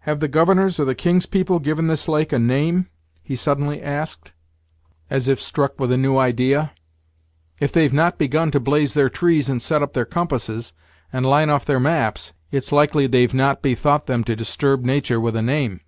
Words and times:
"Have 0.00 0.20
the 0.20 0.28
Governor's 0.28 0.78
or 0.78 0.84
the 0.84 0.94
King's 0.94 1.24
people 1.24 1.58
given 1.60 1.86
this 1.86 2.08
lake 2.08 2.30
a 2.30 2.38
name?" 2.38 2.90
he 3.22 3.34
suddenly 3.34 3.80
asked, 3.80 4.32
as 5.08 5.28
if 5.28 5.40
struck 5.40 5.80
with 5.80 5.90
a 5.90 5.96
new 5.96 6.18
idea. 6.18 6.72
"If 7.58 7.72
they've 7.72 7.90
not 7.90 8.18
begun 8.18 8.50
to 8.50 8.60
blaze 8.60 8.92
their 8.92 9.08
trees, 9.08 9.48
and 9.48 9.62
set 9.62 9.82
up 9.82 9.94
their 9.94 10.04
compasses, 10.04 10.74
and 11.10 11.24
line 11.24 11.48
off 11.48 11.64
their 11.64 11.80
maps, 11.80 12.34
it's 12.50 12.70
likely 12.70 13.06
they've 13.06 13.32
not 13.32 13.62
bethought 13.62 14.04
them 14.06 14.24
to 14.24 14.36
disturb 14.36 14.84
natur' 14.84 15.18
with 15.18 15.34
a 15.34 15.40
name." 15.40 15.80